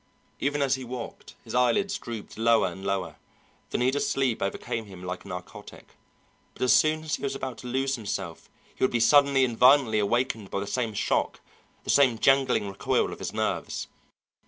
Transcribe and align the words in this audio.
Even 0.39 0.63
as 0.63 0.73
he 0.73 0.83
walked, 0.83 1.35
his 1.43 1.53
eyelids 1.53 1.99
drooped 1.99 2.35
lower 2.35 2.65
and 2.71 2.83
lower. 2.83 3.17
The 3.69 3.77
need 3.77 3.95
of 3.95 4.01
sleep 4.01 4.41
overcame 4.41 4.85
him 4.87 5.03
like 5.03 5.23
a 5.23 5.27
narcotic, 5.27 5.89
but 6.55 6.63
as 6.63 6.73
soon 6.73 7.03
as 7.03 7.17
he 7.17 7.21
was 7.21 7.35
about 7.35 7.59
to 7.59 7.67
lose 7.67 7.97
himself 7.97 8.49
he 8.73 8.83
would 8.83 8.89
be 8.89 8.99
suddenly 8.99 9.45
and 9.45 9.55
violently 9.55 9.99
awakened 9.99 10.49
by 10.49 10.59
the 10.59 10.65
same 10.65 10.95
shock, 10.95 11.39
the 11.83 11.91
same 11.91 12.17
jangling 12.17 12.67
recoil 12.67 13.13
of 13.13 13.19
his 13.19 13.31
nerves. 13.31 13.85